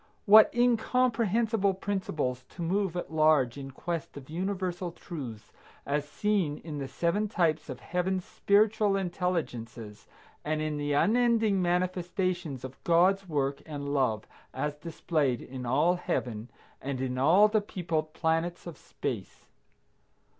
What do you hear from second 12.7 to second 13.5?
God's